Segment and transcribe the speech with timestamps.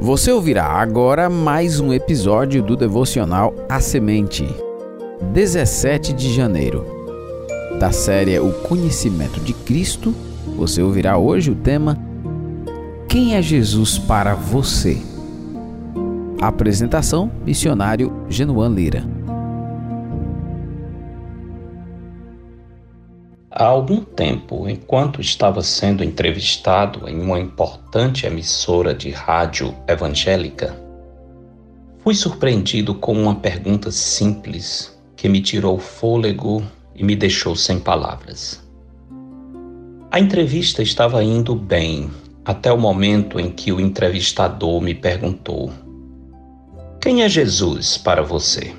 [0.00, 4.46] Você ouvirá agora mais um episódio do devocional A Semente,
[5.32, 6.86] 17 de janeiro.
[7.80, 10.14] Da série O Conhecimento de Cristo,
[10.56, 11.98] você ouvirá hoje o tema
[13.08, 15.02] Quem é Jesus para você?
[16.40, 19.17] Apresentação: Missionário Genuan Lira.
[23.60, 30.80] Há algum tempo, enquanto estava sendo entrevistado em uma importante emissora de rádio evangélica,
[31.98, 36.62] fui surpreendido com uma pergunta simples que me tirou o fôlego
[36.94, 38.62] e me deixou sem palavras.
[40.08, 42.08] A entrevista estava indo bem
[42.44, 45.72] até o momento em que o entrevistador me perguntou:
[47.00, 48.72] Quem é Jesus para você?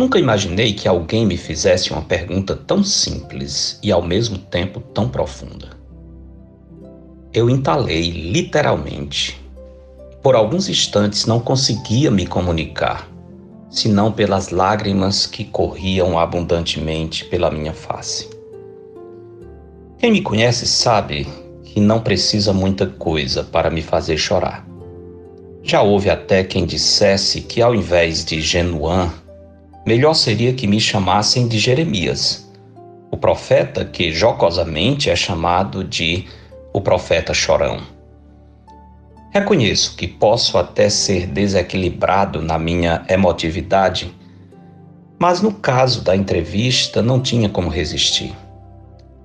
[0.00, 5.06] Nunca imaginei que alguém me fizesse uma pergunta tão simples e ao mesmo tempo tão
[5.06, 5.76] profunda.
[7.34, 9.38] Eu entalei literalmente.
[10.22, 13.10] Por alguns instantes não conseguia me comunicar,
[13.68, 18.30] senão pelas lágrimas que corriam abundantemente pela minha face.
[19.98, 21.28] Quem me conhece sabe
[21.62, 24.66] que não precisa muita coisa para me fazer chorar.
[25.62, 29.12] Já houve até quem dissesse que ao invés de Genuan
[29.86, 32.50] melhor seria que me chamassem de Jeremias,
[33.10, 36.26] o profeta que jocosamente é chamado de
[36.72, 37.80] o profeta chorão.
[39.32, 44.12] Reconheço que posso até ser desequilibrado na minha emotividade,
[45.18, 48.34] mas no caso da entrevista não tinha como resistir.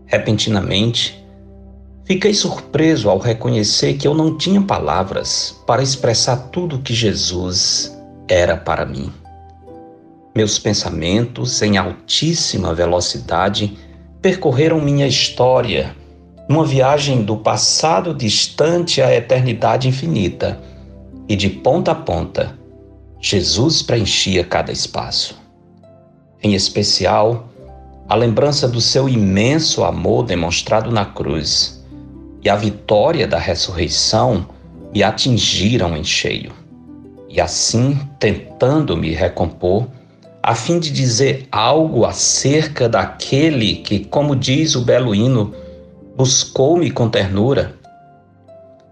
[0.06, 1.26] Repentinamente,
[2.04, 7.96] fiquei surpreso ao reconhecer que eu não tinha palavras para expressar tudo o que Jesus
[8.28, 9.12] era para mim.
[10.36, 13.78] Meus pensamentos, em altíssima velocidade,
[14.22, 15.96] percorreram minha história
[16.50, 20.60] numa viagem do passado distante à eternidade infinita,
[21.30, 22.54] e de ponta a ponta,
[23.22, 25.40] Jesus preenchia cada espaço.
[26.44, 27.48] Em especial,
[28.10, 31.82] a lembrança do seu imenso amor demonstrado na cruz
[32.44, 34.48] e a vitória da ressurreição
[34.94, 36.52] me atingiram em cheio.
[37.30, 39.88] E assim, tentando me recompor,
[40.48, 45.56] a fim de dizer algo acerca daquele que, como diz o belo hino,
[46.16, 47.74] buscou-me com ternura,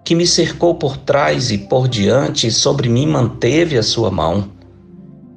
[0.03, 4.50] que me cercou por trás e por diante e sobre mim manteve a sua mão,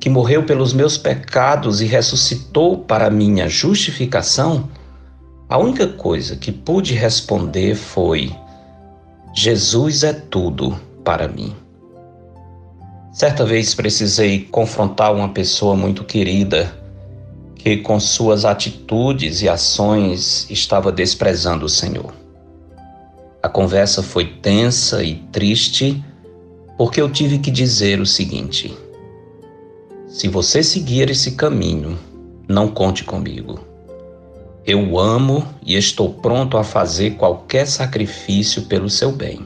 [0.01, 4.71] que morreu pelos meus pecados e ressuscitou para minha justificação,
[5.51, 8.35] a única coisa que pude responder foi:
[9.35, 11.55] Jesus é tudo para mim.
[13.17, 16.71] Certa vez precisei confrontar uma pessoa muito querida
[17.55, 22.13] que, com suas atitudes e ações, estava desprezando o Senhor.
[23.43, 26.05] A conversa foi tensa e triste
[26.77, 28.77] porque eu tive que dizer o seguinte:
[30.07, 31.99] se você seguir esse caminho,
[32.47, 33.61] não conte comigo.
[34.67, 39.41] Eu amo e estou pronto a fazer qualquer sacrifício pelo seu bem.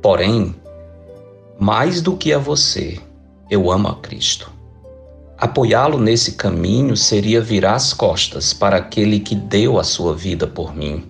[0.00, 0.54] Porém,
[1.60, 2.98] mais do que a você,
[3.50, 4.50] eu amo a Cristo.
[5.36, 10.74] Apoiá-lo nesse caminho seria virar as costas para aquele que deu a sua vida por
[10.74, 11.04] mim,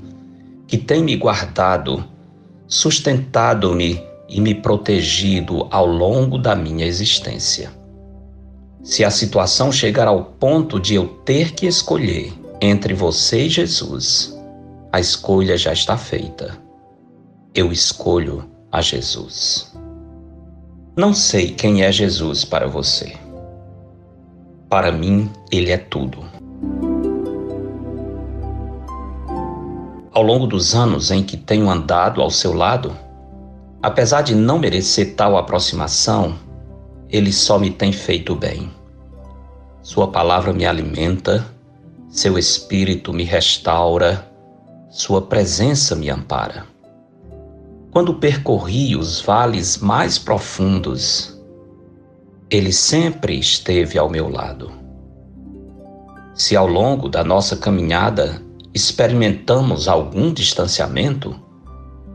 [0.66, 2.05] que tem me guardado,
[2.66, 7.71] sustentado-me e me protegido ao longo da minha existência.
[8.82, 14.37] Se a situação chegar ao ponto de eu ter que escolher entre você e Jesus,
[14.93, 16.59] a escolha já está feita.
[17.55, 19.71] Eu escolho a Jesus.
[20.97, 23.15] Não sei quem é Jesus para você.
[24.69, 26.25] Para mim, ele é tudo.
[30.12, 32.97] Ao longo dos anos em que tenho andado ao seu lado,
[33.81, 36.37] apesar de não merecer tal aproximação,
[37.09, 38.69] ele só me tem feito bem.
[39.83, 41.47] Sua palavra me alimenta,
[42.09, 44.29] seu espírito me restaura,
[44.91, 46.69] sua presença me ampara.
[47.90, 51.37] Quando percorri os vales mais profundos,
[52.48, 54.70] ele sempre esteve ao meu lado.
[56.32, 58.40] Se ao longo da nossa caminhada
[58.72, 61.34] experimentamos algum distanciamento,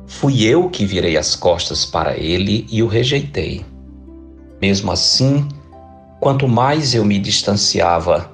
[0.08, 3.66] fui eu que virei as costas para ele e o rejeitei.
[4.62, 5.46] Mesmo assim,
[6.22, 8.32] quanto mais eu me distanciava,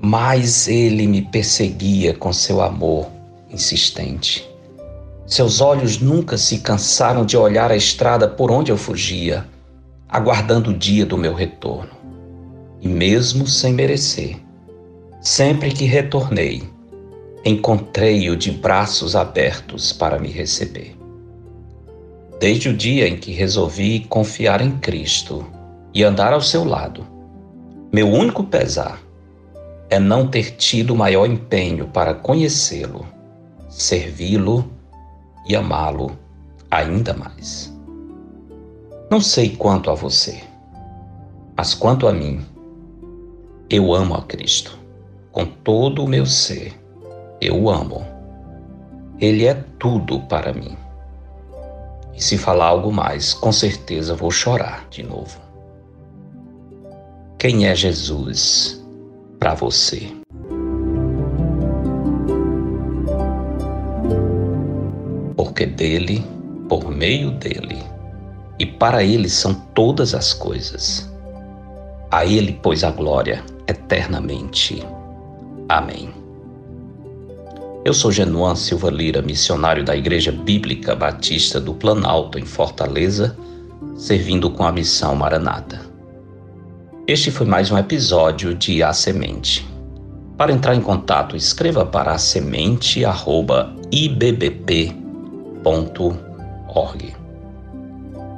[0.00, 3.08] mais ele me perseguia com seu amor
[3.50, 4.48] insistente.
[5.28, 9.46] Seus olhos nunca se cansaram de olhar a estrada por onde eu fugia,
[10.08, 11.90] aguardando o dia do meu retorno.
[12.80, 14.38] E mesmo sem merecer,
[15.20, 16.62] sempre que retornei,
[17.44, 20.96] encontrei-o de braços abertos para me receber.
[22.40, 25.44] Desde o dia em que resolvi confiar em Cristo
[25.92, 27.06] e andar ao seu lado,
[27.92, 28.98] meu único pesar
[29.90, 33.06] é não ter tido maior empenho para conhecê-lo,
[33.68, 34.77] servi-lo
[35.48, 36.16] e amá-lo
[36.70, 37.74] ainda mais.
[39.10, 40.42] Não sei quanto a você,
[41.56, 42.44] mas quanto a mim,
[43.70, 44.78] eu amo a Cristo.
[45.32, 46.78] Com todo o meu ser,
[47.40, 48.04] eu o amo.
[49.18, 50.76] Ele é tudo para mim.
[52.14, 55.38] E se falar algo mais, com certeza vou chorar de novo.
[57.38, 58.84] Quem é Jesus
[59.38, 60.17] para você?
[65.58, 66.24] Porque dele,
[66.68, 67.82] por meio dele,
[68.60, 71.12] e para ele são todas as coisas.
[72.12, 74.80] A ele, pois, a glória eternamente.
[75.68, 76.10] Amém.
[77.84, 83.36] Eu sou Genuan Silva Lira, missionário da Igreja Bíblica Batista do Planalto, em Fortaleza,
[83.96, 85.80] servindo com a missão Maranata.
[87.04, 89.66] Este foi mais um episódio de A Semente.
[90.36, 92.18] Para entrar em contato, escreva para a
[95.62, 97.14] semente@ibbp.org.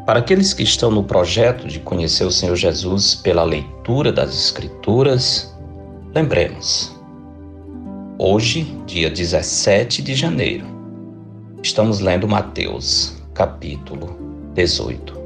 [0.07, 5.55] Para aqueles que estão no projeto de conhecer o Senhor Jesus pela leitura das Escrituras,
[6.15, 6.95] lembremos.
[8.19, 10.67] Hoje, dia 17 de janeiro,
[11.63, 14.19] estamos lendo Mateus, capítulo
[14.55, 15.19] 18.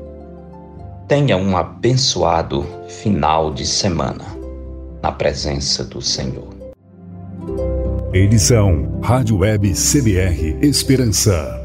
[1.08, 4.24] Tenha um abençoado final de semana
[5.02, 6.54] na presença do Senhor.
[8.12, 11.63] Edição Rádio Web CBR Esperança.